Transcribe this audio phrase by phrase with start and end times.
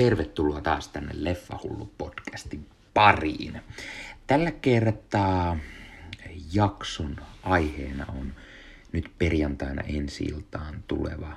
[0.00, 3.60] tervetuloa taas tänne Leffahullu podcastin pariin.
[4.26, 5.56] Tällä kertaa
[6.52, 8.32] jakson aiheena on
[8.92, 11.36] nyt perjantaina ensi iltaan tuleva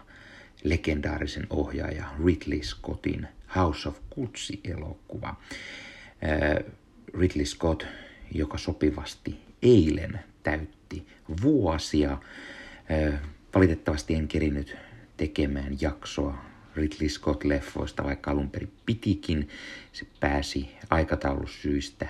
[0.64, 5.30] legendaarisen ohjaaja Ridley Scottin House of Gucci-elokuva.
[5.30, 6.74] Äh,
[7.20, 7.84] Ridley Scott,
[8.32, 11.08] joka sopivasti eilen täytti
[11.42, 12.12] vuosia.
[12.12, 13.20] Äh,
[13.56, 14.78] valitettavasti en kerinyt
[15.18, 19.50] tekemään jaksoa Ridley Scott-leffoista, vaikka alun perin pitikin.
[19.94, 22.08] Se pääsi aikataulusyistä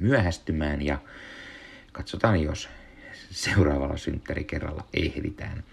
[0.00, 0.98] myöhästymään ja
[1.92, 2.68] katsotaan, jos
[3.30, 5.64] seuraavalla synttärikerralla ehditään.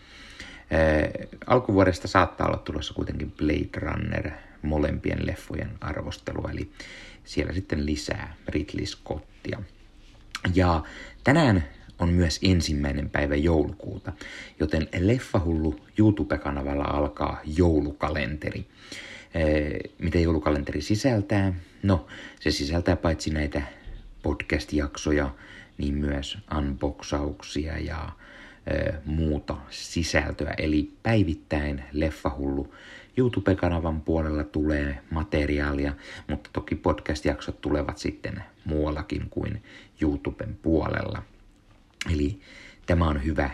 [0.72, 1.10] Ää,
[1.48, 6.72] alkuvuodesta saattaa olla tulossa kuitenkin Blade Runner molempien leffojen arvostelu, eli
[7.24, 9.60] siellä sitten lisää Ridley Scottia.
[10.56, 10.84] Ja
[11.24, 11.64] tänään
[12.02, 14.12] on myös ensimmäinen päivä joulukuuta,
[14.60, 18.66] joten Leffahullu YouTube-kanavalla alkaa joulukalenteri.
[20.00, 21.54] Mitä joulukalenteri sisältää?
[21.84, 22.08] No,
[22.40, 23.62] se sisältää paitsi näitä
[24.24, 25.30] podcast-jaksoja,
[25.78, 28.10] niin myös unboxauksia ja
[29.06, 30.54] muuta sisältöä.
[30.58, 32.74] Eli päivittäin Leffahullu
[33.18, 35.94] YouTube-kanavan puolella tulee materiaalia,
[36.28, 39.64] mutta toki podcast-jaksot tulevat sitten muuallakin kuin
[40.02, 41.24] YouTuben puolella.
[42.10, 42.42] Eli
[42.86, 43.50] tämä on hyvä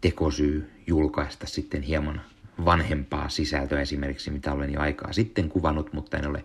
[0.00, 2.20] tekosyy julkaista sitten hieman
[2.64, 6.44] vanhempaa sisältöä esimerkiksi, mitä olen jo aikaa sitten kuvannut, mutta en ole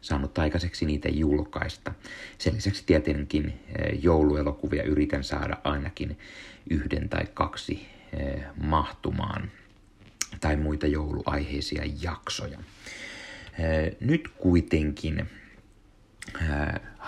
[0.00, 1.92] saanut aikaiseksi niitä julkaista.
[2.38, 6.18] Sen lisäksi tietenkin eh, jouluelokuvia yritän saada ainakin
[6.70, 9.50] yhden tai kaksi eh, mahtumaan
[10.40, 12.58] tai muita jouluaiheisia jaksoja.
[13.58, 15.30] Eh, nyt kuitenkin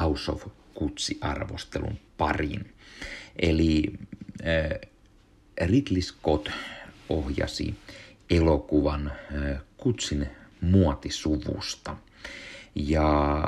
[0.00, 2.74] House of Kutsi-arvostelun pariin.
[3.38, 3.92] Eli
[4.46, 4.90] äh,
[5.66, 6.48] Ridley Scott
[7.08, 7.74] ohjasi
[8.30, 10.26] elokuvan äh, Kutsin
[10.60, 11.96] muotisuvusta.
[12.74, 13.42] Ja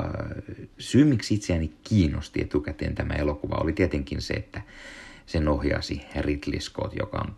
[0.77, 4.61] syy, miksi itseäni kiinnosti etukäteen tämä elokuva, oli tietenkin se, että
[5.25, 7.35] sen ohjasi Ridley Scott, joka on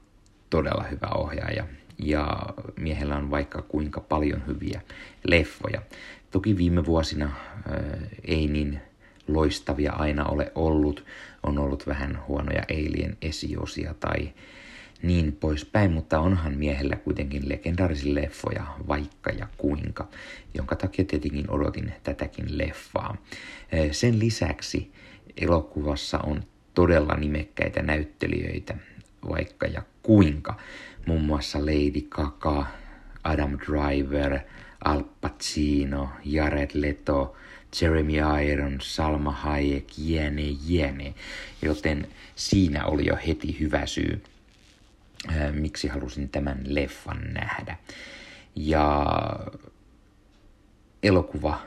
[0.50, 1.68] todella hyvä ohjaaja.
[1.98, 2.46] Ja
[2.80, 4.82] miehellä on vaikka kuinka paljon hyviä
[5.24, 5.82] leffoja.
[6.32, 7.34] Toki viime vuosina äh,
[8.24, 8.82] ei niin
[9.28, 11.06] loistavia aina ole ollut.
[11.44, 14.34] On ollut vähän huonoja Alien esiosia tai
[15.04, 20.08] niin poispäin, mutta onhan miehellä kuitenkin legendaarisia leffoja vaikka ja kuinka,
[20.54, 23.18] jonka takia tietenkin odotin tätäkin leffaa.
[23.92, 24.92] Sen lisäksi
[25.38, 28.76] elokuvassa on todella nimekkäitä näyttelijöitä
[29.30, 30.58] vaikka ja kuinka,
[31.06, 32.66] muun muassa Lady Gaga,
[33.24, 34.40] Adam Driver,
[34.84, 37.36] Al Pacino, Jared Leto,
[37.82, 38.14] Jeremy
[38.52, 41.14] Irons, Salma Hayek, jene, jene.
[41.62, 44.24] Joten siinä oli jo heti hyvä syy,
[45.52, 47.78] miksi halusin tämän leffan nähdä.
[48.56, 49.06] Ja
[51.04, 51.62] elokuva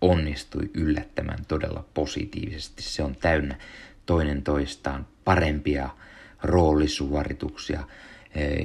[0.00, 2.82] onnistui yllättämään todella positiivisesti.
[2.82, 3.58] Se on täynnä
[4.06, 5.88] toinen toistaan parempia
[6.42, 7.84] roolisuorituksia,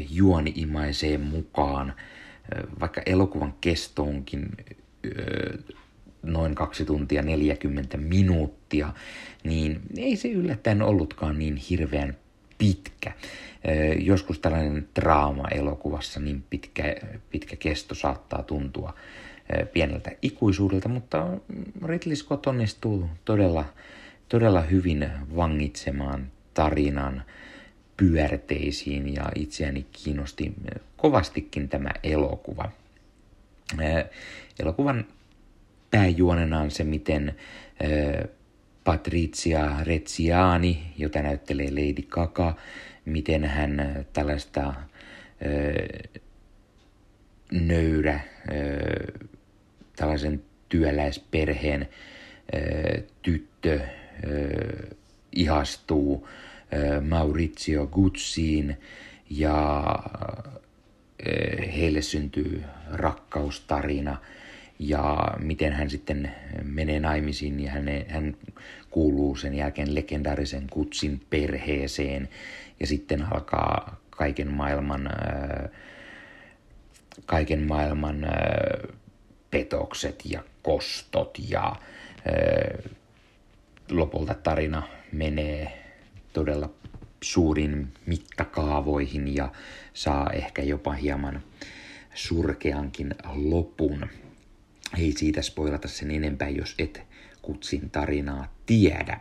[0.10, 1.94] juoni imaisee mukaan,
[2.80, 4.50] vaikka elokuvan kesto onkin
[6.24, 8.94] noin kaksi tuntia 40 minuuttia,
[9.44, 12.18] niin ei se yllättäen ollutkaan niin hirveän
[12.58, 13.12] pitkä.
[14.00, 16.96] Joskus tällainen draama elokuvassa niin pitkä,
[17.30, 18.94] pitkä kesto saattaa tuntua
[19.74, 21.28] pieneltä ikuisuudelta, mutta
[21.86, 23.66] Ridley Scott onnistuu todella,
[24.30, 27.24] todella hyvin vangitsemaan tarinan
[27.98, 30.54] pyörteisiin ja itseäni kiinnosti
[30.98, 32.72] kovastikin tämä elokuva.
[34.60, 35.06] Elokuvan
[35.92, 37.36] pääjuonena on se, miten
[38.84, 42.56] Patricia Rezziani, jota näyttelee Lady Gaga,
[43.06, 44.74] miten hän tällaista
[47.52, 48.20] nöyrä,
[49.96, 51.90] tällaisen työläisperheen
[53.22, 53.80] tyttö
[55.32, 56.28] ihastuu
[57.10, 58.78] Maurizio Gucciin
[59.30, 59.84] ja
[61.76, 64.18] heille syntyy rakkaustarina–
[64.80, 66.32] ja miten hän sitten
[66.64, 68.38] menee naimisiin ja hän, hän
[68.90, 72.30] kuuluu sen jälkeen legendaarisen kutsin perheeseen
[72.80, 75.70] ja sitten alkaa kaiken maailman, äh,
[77.26, 78.32] kaiken maailman äh,
[79.52, 82.92] petokset ja kostot ja äh,
[83.92, 85.86] lopulta tarina menee
[86.34, 86.70] todella
[87.22, 89.52] suurin mittakaavoihin ja
[89.94, 91.44] saa ehkä jopa hieman
[92.14, 94.08] surkeankin lopun.
[94.98, 97.02] Ei siitä spoilata sen enempää, jos et
[97.42, 99.20] kutsin tarinaa tiedä.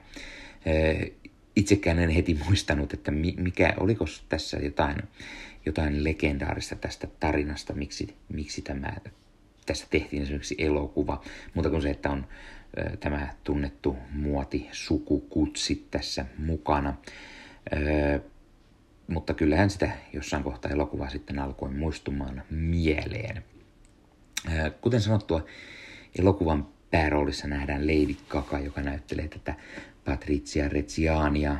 [1.56, 4.96] Itsekään en heti muistanut, että mikä, oliko tässä jotain,
[5.66, 8.92] jotain legendaarista tästä tarinasta, miksi, miksi tämä
[9.66, 11.22] tästä tehtiin esimerkiksi elokuva,
[11.54, 12.26] mutta kun se, että on
[13.00, 16.94] tämä tunnettu muoti sukukutsi tässä mukana.
[19.06, 23.44] Mutta kyllähän sitä jossain kohtaa elokuvaa sitten alkoi muistumaan mieleen.
[24.81, 25.44] Kuten sanottua,
[26.19, 29.55] elokuvan pääroolissa nähdään Lady Gaga, joka näyttelee tätä
[30.05, 31.56] Patricia Reggiania.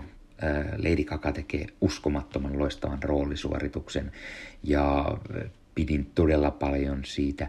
[0.77, 4.13] Lady Gaga tekee uskomattoman loistavan roolisuorituksen
[4.63, 5.19] ja
[5.75, 7.49] pidin todella paljon siitä.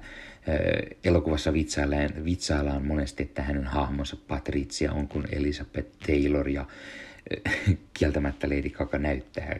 [1.04, 6.66] Elokuvassa vitsaillaan, vitsaillaan monesti, että hänen hahmonsa Patricia on kuin Elizabeth Taylor ja
[7.94, 9.56] kieltämättä Lady Gaga näyttää,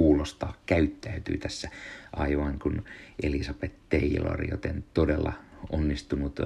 [0.00, 1.68] kuulostaa, käyttäytyy tässä
[2.12, 2.84] aivan kuin
[3.22, 5.32] Elizabeth Taylor, joten todella
[5.70, 6.40] onnistunut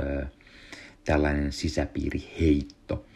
[1.04, 3.06] tällainen sisäpiiriheitto.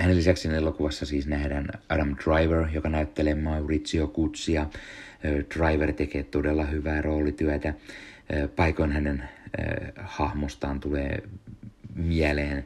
[0.00, 4.66] Hänen lisäksi elokuvassa siis nähdään Adam Driver, joka näyttelee Maurizio Kutsia.
[5.58, 7.74] Driver tekee todella hyvää roolityötä.
[8.56, 9.28] Paikoin hänen
[9.96, 11.22] hahmostaan tulee
[11.94, 12.64] mieleen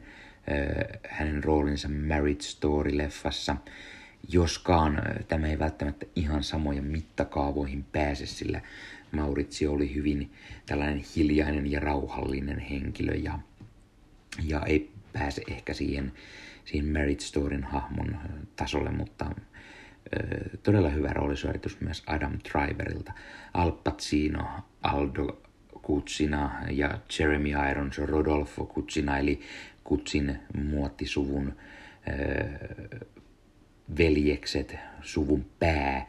[1.09, 3.55] hänen roolinsa Marriage Story-leffassa,
[4.27, 8.61] joskaan tämä ei välttämättä ihan samojen mittakaavoihin pääse, sillä
[9.11, 10.31] Maurizio oli hyvin
[10.65, 13.39] tällainen hiljainen ja rauhallinen henkilö ja,
[14.43, 16.11] ja ei pääse ehkä siihen,
[16.65, 18.17] siihen Marriage Storyn hahmon
[18.55, 19.31] tasolle, mutta
[20.63, 23.11] todella hyvä roolisuoritus myös Adam Driverilta.
[23.53, 24.47] Al Pacino,
[24.83, 25.41] Aldo
[25.81, 29.41] Kutsina ja Jeremy Irons Rodolfo Kutsina, eli
[29.83, 31.55] Kutsin muottisuvun
[33.97, 36.07] veljekset, suvun pää.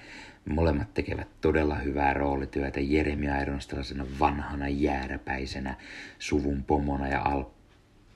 [0.49, 2.81] Molemmat tekevät todella hyvää roolityötä.
[2.81, 5.75] Jeremy Irons tällaisena vanhana jääräpäisenä
[6.19, 7.45] suvun pomona ja Al,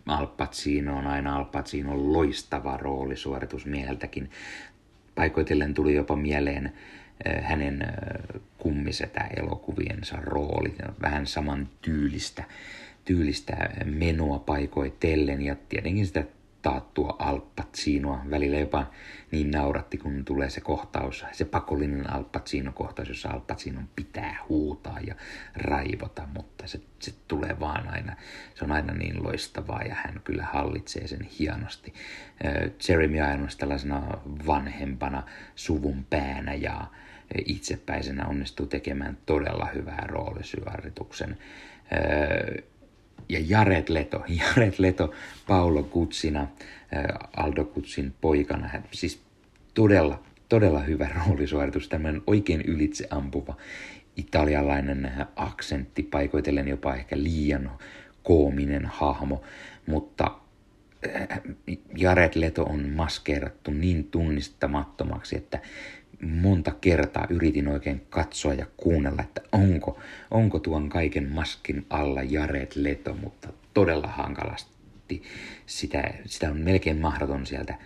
[0.06, 4.30] Al Pacino on aina Al Pacino loistava roolisuoritus mieltäkin.
[5.14, 6.72] Paikoitellen tuli jopa mieleen
[7.42, 7.86] hänen
[8.58, 12.44] kummisetä elokuviensa rooli, vähän saman tyylistä
[13.04, 16.24] tyylistä menoa paikoitellen ja tietenkin sitä
[16.62, 18.22] taattua alppatsiinoa.
[18.30, 18.90] Välillä jopa
[19.30, 25.14] niin nauratti, kun tulee se kohtaus, se pakollinen alppatsiino-kohtaus, jossa alppatsiinon pitää huutaa ja
[25.56, 28.16] raivota, mutta se, se tulee vaan aina,
[28.54, 31.94] se on aina niin loistavaa ja hän kyllä hallitsee sen hienosti.
[32.88, 34.02] Jeremy Irons tällaisena
[34.46, 35.22] vanhempana
[35.56, 36.86] suvun päänä ja
[37.46, 41.38] itsepäisenä onnistuu tekemään todella hyvää roolisyvarituksen
[43.28, 45.12] ja Jared Leto, Jared Leto
[45.46, 46.48] Paolo Kutsina, äh,
[47.36, 48.68] Aldo Kutsin poikana.
[48.68, 49.20] Hän, siis
[49.74, 53.56] todella, todella hyvä roolisuoritus, tämmöinen oikein ylitse ampuva
[54.16, 57.70] italialainen aksentti, paikoitellen jopa ehkä liian
[58.22, 59.42] koominen hahmo,
[59.86, 60.36] mutta
[61.06, 61.40] äh,
[61.96, 65.60] Jared Leto on maskeerattu niin tunnistamattomaksi, että
[66.22, 69.98] monta kertaa yritin oikein katsoa ja kuunnella, että onko,
[70.30, 75.22] onko tuon kaiken maskin alla Jared Leto, mutta todella hankalasti
[75.66, 77.78] sitä, sitä on melkein mahdoton sieltä,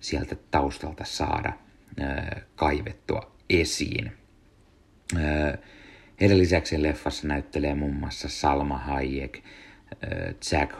[0.00, 1.52] sieltä taustalta saada
[2.00, 4.12] ää, kaivettua esiin.
[5.16, 5.58] Ää,
[6.20, 9.38] heidän lisäksi leffassa näyttelee muun muassa Salma Hayek,
[10.52, 10.72] Jack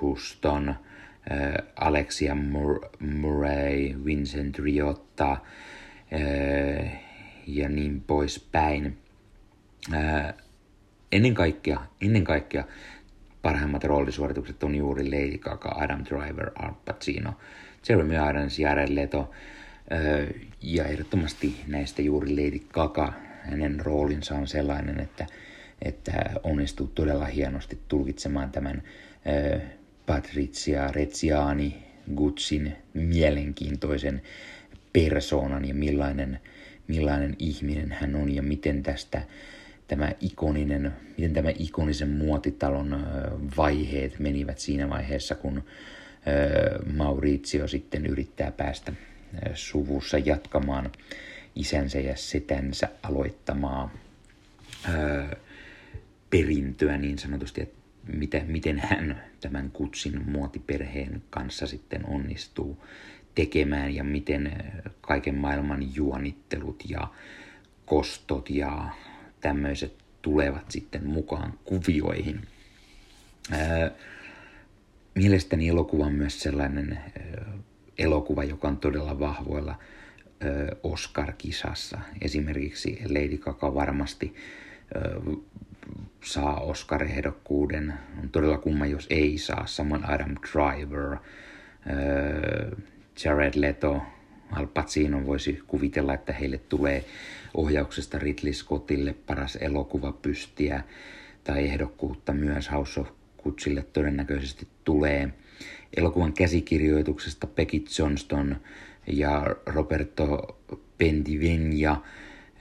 [0.00, 0.68] Huston,
[1.30, 5.36] ää, Alexia Mur- Murray, Vincent Riotta,
[7.46, 8.98] ja niin poispäin.
[11.12, 12.64] Ennen kaikkea, ennen kaikkea
[13.42, 17.32] parhaimmat roolisuoritukset on juuri Lady Gaga, Adam Driver, Al Pacino,
[17.88, 19.30] Jeremy Irons, Jared Leto.
[20.62, 23.12] Ja ehdottomasti näistä juuri Lady Gaga,
[23.42, 25.26] hänen roolinsa on sellainen, että,
[25.82, 28.82] että onnistuu todella hienosti tulkitsemaan tämän
[30.06, 31.82] Patricia Reggiani
[32.16, 34.22] Gutsin mielenkiintoisen
[34.92, 36.40] persoonan ja millainen,
[36.88, 39.22] millainen ihminen hän on ja miten tästä
[39.88, 43.06] tämä ikoninen, miten tämä ikonisen muotitalon
[43.56, 45.64] vaiheet menivät siinä vaiheessa, kun
[46.96, 48.92] Maurizio sitten yrittää päästä
[49.54, 50.90] suvussa jatkamaan
[51.54, 53.90] isänsä ja setänsä aloittamaa
[56.30, 57.78] perintöä niin sanotusti, että
[58.12, 62.84] miten, miten hän tämän kutsin muotiperheen kanssa sitten onnistuu
[63.38, 67.08] tekemään ja miten kaiken maailman juonittelut ja
[67.86, 68.88] kostot ja
[69.40, 72.40] tämmöiset tulevat sitten mukaan kuvioihin.
[75.14, 76.98] Mielestäni elokuva on myös sellainen
[77.98, 79.78] elokuva, joka on todella vahvoilla
[80.82, 81.98] Oscar-kisassa.
[82.20, 84.34] Esimerkiksi Lady Gaga varmasti
[86.24, 87.94] saa Oscar-ehdokkuuden.
[88.22, 89.66] On todella kumma, jos ei saa.
[89.66, 91.18] Samoin Adam Driver,
[93.24, 94.02] Jared Leto,
[94.50, 97.04] Al Pacino voisi kuvitella, että heille tulee
[97.54, 100.82] ohjauksesta Ridley Scottille paras elokuva pystiä.
[101.44, 105.28] tai ehdokkuutta myös House of Kutsille todennäköisesti tulee.
[105.96, 108.56] Elokuvan käsikirjoituksesta Becky Johnston
[109.06, 110.58] ja Roberto
[110.98, 111.96] Pendivenia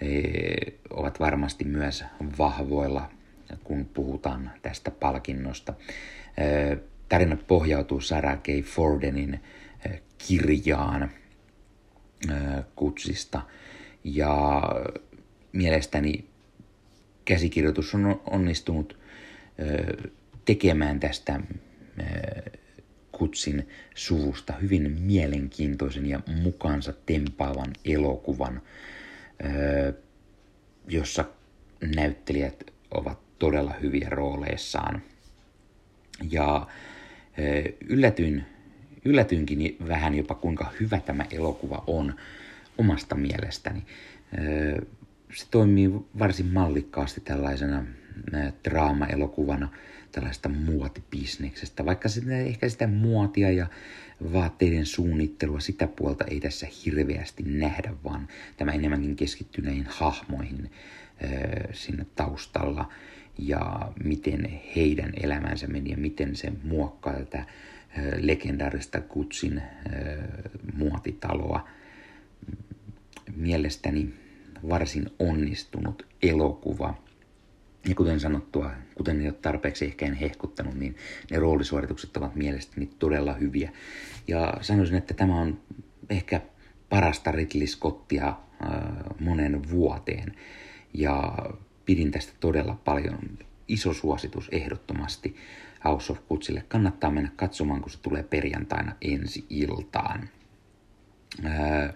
[0.01, 2.03] eh, ovat varmasti myös
[2.37, 3.09] vahvoilla,
[3.63, 5.73] kun puhutaan tästä palkinnosta.
[6.37, 6.77] Eh,
[7.09, 8.47] tarina pohjautuu Sarah K.
[8.63, 9.39] Fordenin
[10.27, 11.11] kirjaan
[12.75, 13.41] kutsista
[14.03, 14.61] ja
[15.51, 16.25] mielestäni
[17.25, 18.99] käsikirjoitus on onnistunut
[20.45, 21.39] tekemään tästä
[23.11, 28.61] Kutsin suvusta hyvin mielenkiintoisen ja mukaansa tempaavan elokuvan,
[30.87, 31.25] jossa
[31.95, 35.01] näyttelijät ovat todella hyviä rooleissaan.
[36.31, 36.67] Ja
[37.87, 38.45] yllätyin,
[39.07, 42.15] yllätyinkin vähän jopa kuinka hyvä tämä elokuva on
[42.77, 43.83] omasta mielestäni.
[45.33, 47.85] Se toimii varsin mallikkaasti tällaisena
[48.63, 49.69] draama-elokuvana
[50.11, 53.67] tällaista muotibisneksestä, vaikka sitä, ehkä sitä muotia ja
[54.33, 60.71] vaatteiden suunnittelua, sitä puolta ei tässä hirveästi nähdä, vaan tämä enemmänkin keskittyy näihin hahmoihin
[61.73, 62.89] sinne taustalla
[63.37, 67.45] ja miten heidän elämänsä meni ja miten se muokkaa tätä
[68.17, 69.61] legendaarista Kutsin
[70.73, 71.67] muotitaloa.
[73.35, 74.13] Mielestäni
[74.69, 76.93] varsin onnistunut elokuva–
[77.87, 80.95] ja kuten sanottua, kuten jo tarpeeksi ehkä en hehkuttanut, niin
[81.31, 83.71] ne roolisuoritukset ovat mielestäni todella hyviä.
[84.27, 85.59] Ja sanoisin, että tämä on
[86.09, 86.41] ehkä
[86.89, 88.37] parasta Ridley Scottia äh,
[89.19, 90.35] monen vuoteen.
[90.93, 91.37] Ja
[91.85, 93.19] pidin tästä todella paljon.
[93.67, 95.35] Iso suositus ehdottomasti
[95.87, 96.63] House of Kutsille.
[96.67, 100.29] Kannattaa mennä katsomaan, kun se tulee perjantaina ensi iltaan.
[101.45, 101.93] Äh,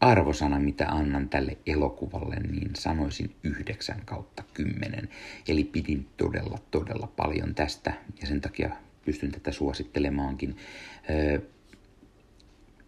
[0.00, 5.08] arvosana, mitä annan tälle elokuvalle, niin sanoisin 9 kautta 10.
[5.48, 8.70] Eli pidin todella, todella paljon tästä ja sen takia
[9.04, 10.56] pystyn tätä suosittelemaankin.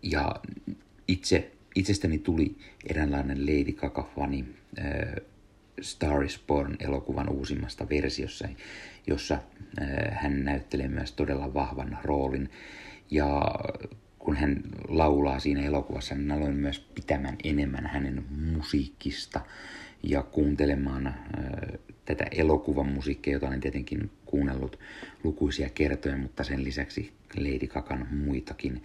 [0.03, 0.35] Ja
[1.09, 4.45] itse, itsestäni tuli eräänlainen Lady Gaga-fani
[5.81, 8.49] Star is Born-elokuvan uusimmasta versiossa,
[9.07, 9.39] jossa
[10.13, 12.51] hän näyttelee myös todella vahvan roolin.
[13.11, 13.43] Ja
[14.19, 19.41] kun hän laulaa siinä elokuvassa, niin aloin myös pitämään enemmän hänen musiikista
[20.03, 21.15] ja kuuntelemaan äh,
[22.05, 24.79] tätä elokuvan musiikkia, jota olen tietenkin kuunnellut
[25.25, 28.83] lukuisia kertoja, mutta sen lisäksi Lady Gagan muitakin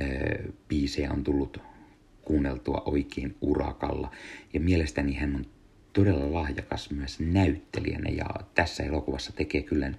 [0.00, 1.58] äh, biisejä on tullut
[2.22, 4.10] kuunneltua oikein urakalla.
[4.52, 5.46] Ja mielestäni hän on
[5.92, 9.92] todella lahjakas myös näyttelijänä ja tässä elokuvassa tekee kyllä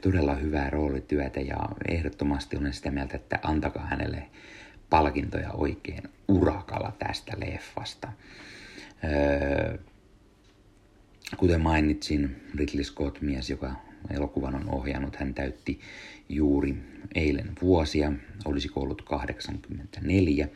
[0.00, 1.56] todella hyvää roolityötä ja
[1.88, 4.22] ehdottomasti olen sitä mieltä, että antakaa hänelle
[4.90, 8.08] palkintoja oikein urakalla tästä leffasta.
[11.36, 13.74] kuten mainitsin, Ridley Scott, mies, joka
[14.10, 15.80] elokuvan on ohjannut, hän täytti
[16.28, 16.76] juuri
[17.14, 18.12] eilen vuosia,
[18.44, 20.48] olisi ollut 84,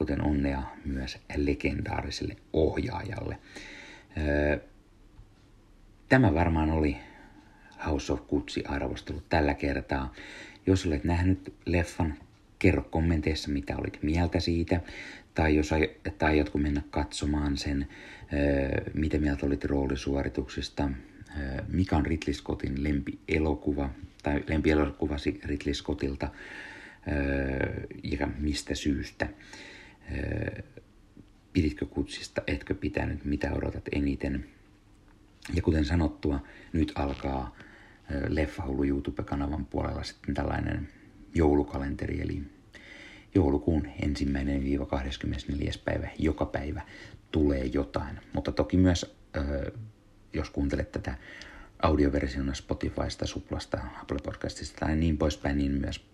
[0.00, 3.38] joten onnea myös legendaariselle ohjaajalle.
[6.08, 6.96] Tämä varmaan oli
[7.86, 10.12] House of Kutsi arvostelut tällä kertaa.
[10.66, 12.14] Jos olet nähnyt leffan,
[12.58, 14.80] kerro kommenteissa, mitä olit mieltä siitä,
[15.34, 15.70] tai jos
[16.22, 17.88] aiotko mennä katsomaan sen,
[18.94, 20.90] mitä mieltä olit roolisuorituksista,
[21.68, 23.90] mikä on Ridley Scottin lempielokuva,
[24.22, 26.28] tai lempielokuvasi Ridley Scottilta,
[28.02, 29.28] ja mistä syystä
[31.52, 34.46] piditkö kutsista, etkö pitänyt, mitä odotat eniten.
[35.54, 36.40] Ja kuten sanottua,
[36.72, 37.56] nyt alkaa
[38.28, 40.88] Leffahullu YouTube-kanavan puolella sitten tällainen
[41.34, 42.42] joulukalenteri, eli
[43.34, 45.72] joulukuun ensimmäinen 24.
[45.84, 46.82] päivä, joka päivä
[47.30, 48.20] tulee jotain.
[48.32, 49.16] Mutta toki myös,
[50.32, 51.14] jos kuuntelet tätä
[51.82, 56.06] audioversiona Spotifysta, Suplasta, Apple Podcastista tai niin poispäin, niin myös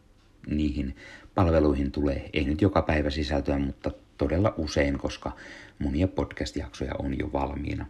[0.47, 0.97] niihin
[1.35, 5.33] palveluihin tulee, ei nyt joka päivä sisältöä, mutta todella usein, koska
[5.79, 7.87] monia podcast-jaksoja on jo valmiina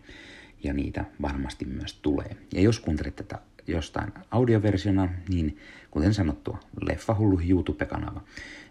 [0.63, 2.37] ja niitä varmasti myös tulee.
[2.55, 5.59] Ja jos kuuntelet tätä jostain audioversiona, niin
[5.91, 8.21] kuten sanottua, Leffahullu YouTube-kanava.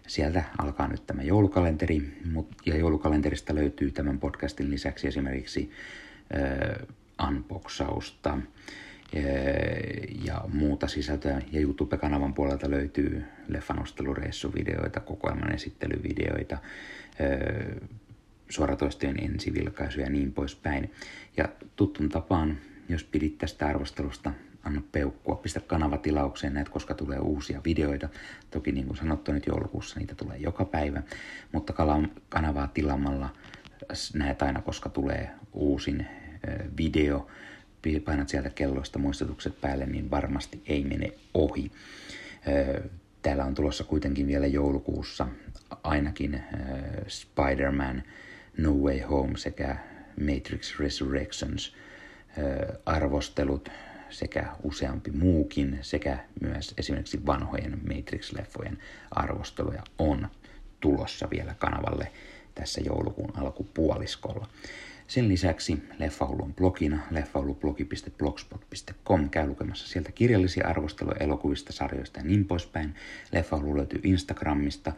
[0.06, 2.18] Sieltä alkaa nyt tämä joulukalenteri,
[2.66, 5.70] ja joulukalenterista löytyy tämän podcastin lisäksi esimerkiksi
[6.34, 8.42] äh, unboxausta äh,
[10.24, 11.42] ja muuta sisältöä.
[11.52, 16.58] Ja YouTube-kanavan puolelta löytyy leffanostelureissuvideoita, kokoelman esittelyvideoita,
[18.48, 20.92] suoratoistojen ensivilkaisuja ja niin poispäin.
[21.36, 22.58] Ja tuttun tapaan,
[22.88, 24.32] jos pidit tästä arvostelusta,
[24.64, 28.08] anna peukkua, pistä kanava tilaukseen, näet koska tulee uusia videoita.
[28.50, 31.02] Toki niin kuin sanottu nyt joulukuussa niitä tulee joka päivä,
[31.52, 31.72] mutta
[32.28, 33.28] kanavaa tilaamalla
[34.14, 36.06] näet aina koska tulee uusin
[36.78, 37.26] video
[38.04, 41.70] painat sieltä kelloista muistutukset päälle, niin varmasti ei mene ohi.
[43.22, 45.28] Täällä on tulossa kuitenkin vielä joulukuussa
[45.82, 46.42] ainakin
[47.08, 48.02] Spider-Man
[48.58, 49.76] No Way Home sekä
[50.20, 51.74] Matrix Resurrections
[52.86, 53.68] arvostelut
[54.10, 58.78] sekä useampi muukin sekä myös esimerkiksi vanhojen Matrix-leffojen
[59.10, 60.28] arvosteluja on
[60.80, 62.12] tulossa vielä kanavalle
[62.54, 64.48] tässä joulukuun alkupuoliskolla.
[65.06, 69.30] Sen lisäksi Leffahullu on blogina leffahullublogi.blogspot.com.
[69.30, 72.94] Käy lukemassa sieltä kirjallisia arvosteluja elokuvista, sarjoista ja niin poispäin.
[73.32, 74.92] Leffahullu löytyy Instagramista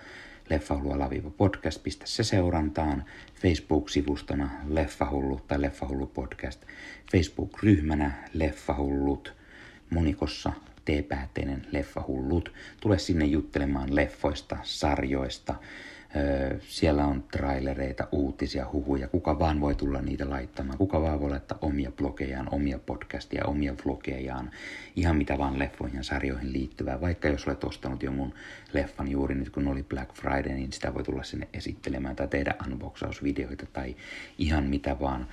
[0.50, 3.04] leffahullu podcast, pistä se seurantaan.
[3.42, 6.64] Facebook-sivustona Leffahullu tai Leffahullu podcast.
[7.12, 9.34] Facebook-ryhmänä Leffahullut.
[9.90, 10.52] Monikossa
[10.84, 12.52] T-päätteinen Leffahullut.
[12.80, 15.54] Tule sinne juttelemaan leffoista, sarjoista,
[16.60, 19.08] siellä on trailereita, uutisia, huhuja.
[19.08, 20.78] Kuka vaan voi tulla niitä laittamaan.
[20.78, 24.50] Kuka vaan voi laittaa omia blogejaan, omia podcastia, omia vlogejaan.
[24.96, 27.00] Ihan mitä vaan leffoihin ja sarjoihin liittyvää.
[27.00, 28.34] Vaikka jos olet ostanut jo mun
[28.72, 32.54] leffan juuri nyt kun oli Black Friday, niin sitä voi tulla sinne esittelemään tai tehdä
[32.66, 33.96] unboxausvideoita tai
[34.38, 35.26] ihan mitä vaan.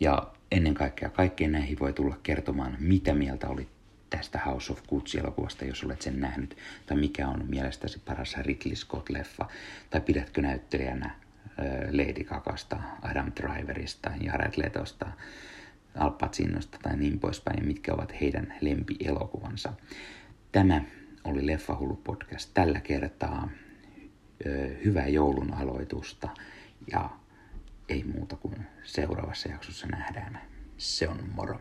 [0.00, 3.68] Ja ennen kaikkea kaikkeen näihin voi tulla kertomaan, mitä mieltä olit
[4.10, 9.46] tästä House of Gucci-elokuvasta, jos olet sen nähnyt, tai mikä on mielestäsi paras Ridley Scott-leffa,
[9.90, 11.10] tai pidätkö näyttelijänä
[11.90, 15.06] Lady Gagasta, Adam Driverista, Jared Letosta,
[15.94, 19.72] Al Pacinosta tai niin poispäin, ja mitkä ovat heidän lempielokuvansa.
[20.52, 20.82] Tämä
[21.24, 23.50] oli Leffahullu podcast tällä kertaa.
[24.84, 26.28] Hyvää joulun aloitusta
[26.92, 27.10] ja
[27.88, 30.40] ei muuta kuin seuraavassa jaksossa nähdään.
[30.76, 31.60] Se on moro.